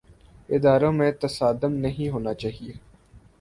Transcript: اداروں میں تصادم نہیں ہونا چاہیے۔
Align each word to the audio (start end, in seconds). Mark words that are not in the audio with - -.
اداروں 0.49 0.91
میں 0.91 1.11
تصادم 1.11 1.73
نہیں 1.73 2.09
ہونا 2.09 2.33
چاہیے۔ 2.33 2.73